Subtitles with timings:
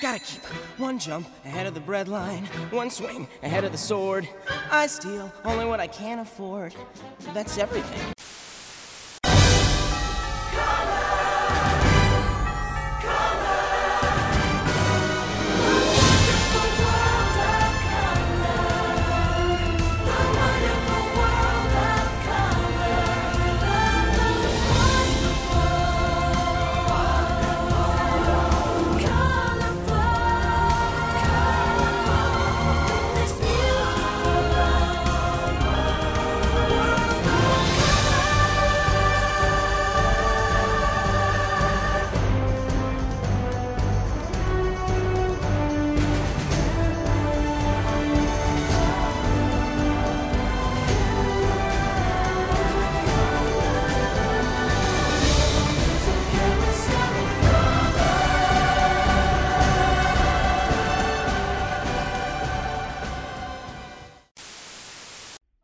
[0.00, 0.42] Gotta keep
[0.78, 4.26] one jump ahead of the breadline, one swing ahead of the sword.
[4.70, 6.74] I steal only what I can afford.
[7.34, 8.14] That's everything.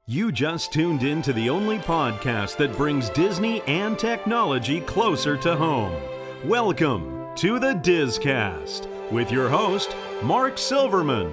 [0.09, 5.57] You just tuned in to the only podcast that brings Disney and technology closer to
[5.57, 6.01] home.
[6.45, 11.33] Welcome to the Dizcast with your host, Mark Silverman.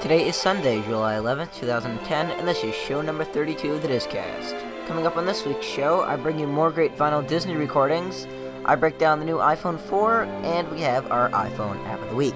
[0.00, 4.86] Today is Sunday, July 11th, 2010, and this is show number 32 of the Dizcast.
[4.86, 8.26] Coming up on this week's show, I bring you more great vinyl Disney recordings,
[8.64, 12.16] I break down the new iPhone 4, and we have our iPhone app of the
[12.16, 12.34] week.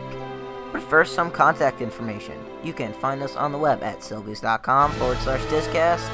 [0.71, 2.37] But first, some contact information.
[2.65, 6.11] You can find us on the web at sylvius.com forward slash discast,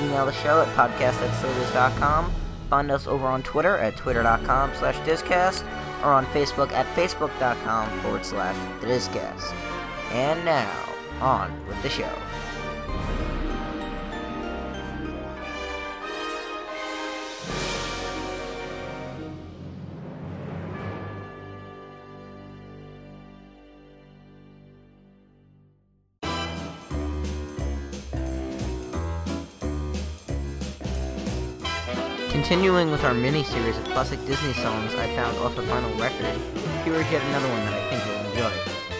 [0.00, 2.30] email the show at podcast at sylvius.com,
[2.68, 5.64] find us over on Twitter at twitter.com slash discast,
[6.02, 9.54] or on Facebook at facebook.com forward slash discast.
[10.12, 10.70] And now,
[11.20, 12.12] on with the show.
[32.34, 36.36] Continuing with our mini-series of classic Disney songs I found off the vinyl record,
[36.84, 38.52] here is yet another one that I think you'll enjoy.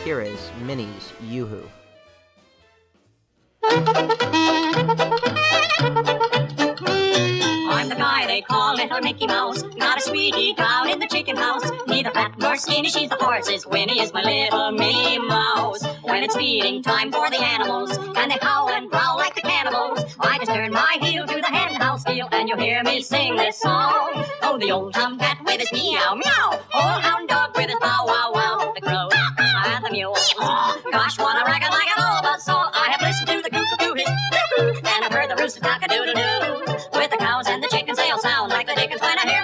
[0.05, 1.69] Here is Minnie's Yoo-Hoo.
[7.71, 9.65] I'm the guy they call Little Mickey Mouse.
[9.77, 11.69] Not a sweetie down in the chicken house.
[11.89, 13.67] Neither fat nor skinny, she's the horse's.
[13.67, 15.84] Winnie is my little Minnie Mouse.
[16.03, 20.05] When it's feeding time for the animals, and they howl and growl like the cannibals,
[20.21, 21.14] I just turn my heel
[22.07, 24.25] heel, and you'll hear me sing this song.
[24.43, 28.33] Oh, the old tomcat with his meow meow, old hound dog with his bow wow
[28.35, 30.17] wow, the crow and the mule.
[30.93, 32.71] Gosh, what a racket like an all about saw.
[32.75, 35.89] I have listened to the cuckoo his cuckoo, and I've heard the rooster cock a
[35.89, 36.75] doodle doo.
[36.99, 39.44] With the cows and the chickens, they all sound like the dickens when I hear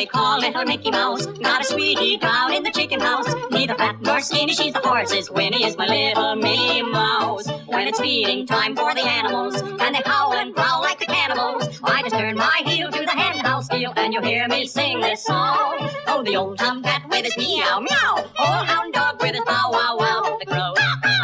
[0.00, 1.26] they call Little Mickey Mouse.
[1.40, 3.28] Not a sweetie down in the chicken house.
[3.50, 5.30] Neither fat nor skinny, she's the horse's.
[5.30, 7.46] Winnie is my little Minnie Mouse.
[7.66, 11.80] When it's feeding time for the animals, and they howl and growl like the cannibals,
[11.84, 15.00] I just turn my heel to the hen house heel, and you'll hear me sing
[15.00, 15.76] this song.
[16.06, 19.96] Oh, the old tomcat with his meow meow, old hound dog with his bow wow
[19.98, 20.72] wow, the crow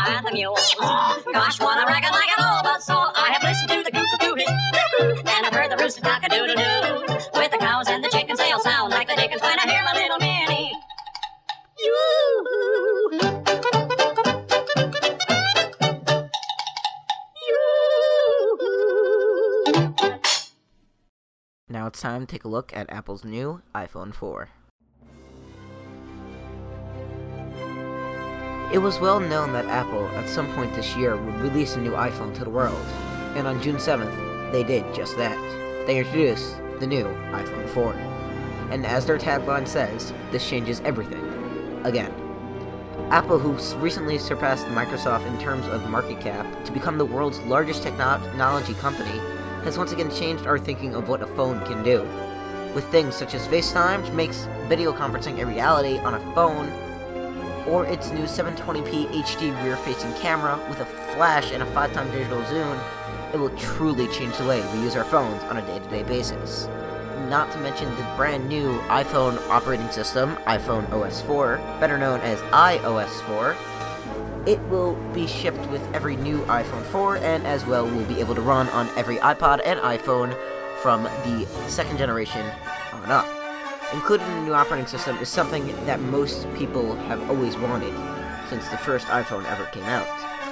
[0.06, 0.54] and the mule.
[1.32, 3.10] Gosh, what a racket like an all but saw.
[3.14, 6.28] I have listened to the cuckoo his cuckoo, and I've heard the rooster cock a
[6.28, 7.14] doodle doo.
[7.34, 7.50] With
[21.96, 24.50] it's time to take a look at Apple's new iPhone 4.
[28.70, 31.92] It was well known that Apple, at some point this year, would release a new
[31.92, 32.84] iPhone to the world,
[33.34, 35.38] and on June 7th, they did just that.
[35.86, 37.94] They introduced the new iPhone 4.
[38.70, 41.24] And as their tagline says, this changes everything.
[41.86, 42.12] Again.
[43.10, 47.82] Apple, who recently surpassed Microsoft in terms of market cap to become the world's largest
[47.82, 49.18] technology company,
[49.66, 52.02] has once again changed our thinking of what a phone can do.
[52.72, 56.70] With things such as FaceTime, which makes video conferencing a reality on a phone,
[57.66, 62.78] or its new 720p HD rear-facing camera with a flash and a 5-time digital zoom,
[63.34, 66.68] it will truly change the way we use our phones on a day-to-day basis.
[67.28, 72.40] not to mention the brand new iPhone operating system, iPhone OS 4, better known as
[72.52, 73.56] iOS 4.
[74.46, 78.36] It will be shipped with every new iPhone 4 and as well will be able
[78.36, 80.36] to run on every iPod and iPhone
[80.80, 82.46] from the second generation
[82.92, 83.26] on up.
[83.92, 87.92] Included in the new operating system is something that most people have always wanted
[88.48, 90.06] since the first iPhone ever came out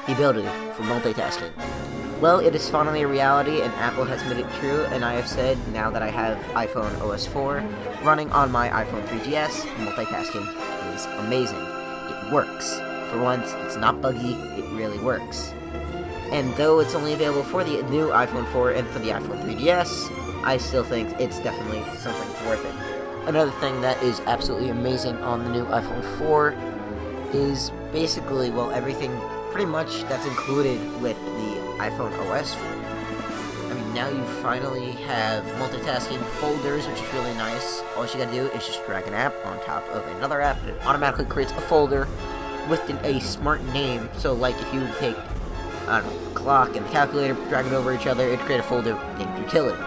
[0.06, 0.42] the ability
[0.74, 1.52] for multitasking.
[2.20, 5.26] Well, it is finally a reality, and Apple has made it true, and I have
[5.26, 7.64] said now that I have iPhone OS 4
[8.02, 11.58] running on my iPhone 3GS, multitasking is amazing.
[11.58, 12.80] It works.
[13.10, 15.52] For once, it's not buggy, it really works.
[16.32, 20.44] And though it's only available for the new iPhone 4 and for the iPhone 3GS,
[20.44, 23.28] I still think it's definitely something worth it.
[23.28, 26.54] Another thing that is absolutely amazing on the new iPhone 4
[27.32, 29.18] is basically, well, everything
[29.50, 32.66] pretty much that's included with the iPhone OS 4.
[32.66, 37.82] I mean, now you finally have multitasking folders, which is really nice.
[37.96, 40.70] All you gotta do is just drag an app on top of another app, and
[40.70, 42.08] it automatically creates a folder
[42.68, 44.08] with a smart name.
[44.16, 45.16] So, like if you take,
[45.86, 48.60] I don't know, the clock and the calculator, drag it over each other, it'd create
[48.60, 49.80] a folder named utilities.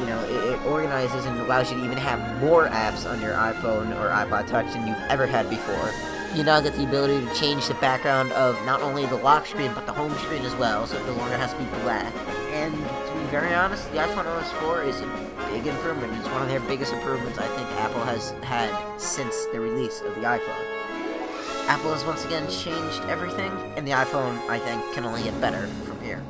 [0.00, 3.34] You know, it, it organizes and allows you to even have more apps on your
[3.34, 5.90] iPhone or iPod Touch than you've ever had before
[6.34, 9.72] you now get the ability to change the background of not only the lock screen
[9.72, 12.12] but the home screen as well, so it no longer has to be black.
[12.50, 15.06] And to be very honest, the iPhone OS 4 is a
[15.52, 16.12] big improvement.
[16.18, 20.14] It's one of their biggest improvements I think Apple has had since the release of
[20.16, 20.73] the iPhone.
[21.66, 25.66] Apple has once again changed everything, and the iPhone, I think, can only get better
[25.86, 26.22] from here.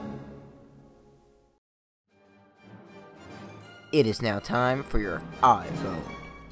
[3.91, 6.03] It is now time for your iPhone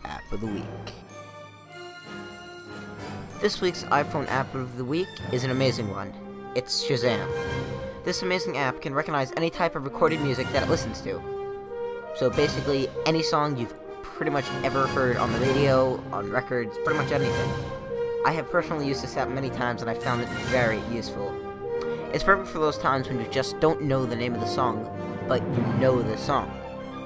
[0.05, 0.64] App of the Week.
[3.40, 6.12] This week's iPhone app of the week is an amazing one.
[6.55, 7.29] It's Shazam.
[8.05, 11.20] This amazing app can recognize any type of recorded music that it listens to.
[12.17, 16.99] So basically, any song you've pretty much ever heard on the radio, on records, pretty
[16.99, 17.81] much anything.
[18.25, 21.35] I have personally used this app many times and I found it very useful.
[22.13, 24.89] It's perfect for those times when you just don't know the name of the song,
[25.27, 26.49] but you know the song.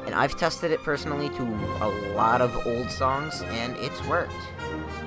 [0.05, 1.43] And I've tested it personally to
[1.81, 4.33] a lot of old songs, and it's worked.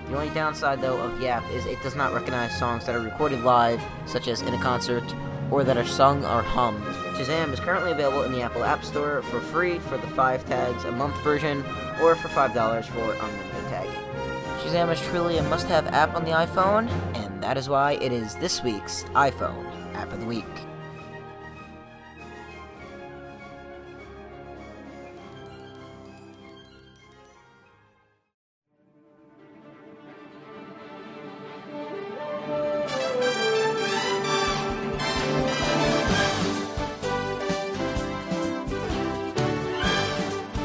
[0.08, 3.02] The only downside, though, of the app is it does not recognize songs that are
[3.02, 5.04] recorded live, such as in a concert,
[5.52, 6.84] or that are sung or hummed.
[7.16, 10.84] Shazam is currently available in the Apple App Store for free for the 5 tags
[10.86, 11.64] a month version,
[12.02, 13.59] or for $5 for unlimited.
[14.69, 18.12] Shazam is truly a must have app on the iPhone, and that is why it
[18.12, 20.45] is this week's iPhone App of the Week.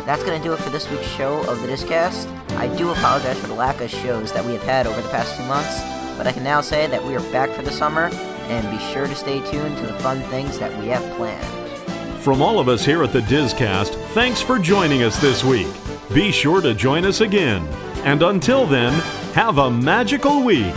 [0.07, 2.29] That's going to do it for this week's show of the Discast.
[2.57, 5.37] I do apologize for the lack of shows that we have had over the past
[5.37, 5.81] two months,
[6.19, 9.07] but I can now say that we are back for the summer, and be sure
[9.07, 12.23] to stay tuned to the fun things that we have planned.
[12.23, 15.73] From all of us here at the Discast, thanks for joining us this week.
[16.13, 17.67] Be sure to join us again.
[18.05, 18.93] And until then,
[19.33, 20.75] have a magical week.